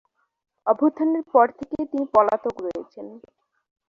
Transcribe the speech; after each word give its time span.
অভ্যুত্থানের 0.67 1.23
পর 1.31 1.47
থেকে 1.57 1.77
তিনি 1.91 2.05
পলাতক 2.13 2.55
রয়েছেন। 2.65 3.07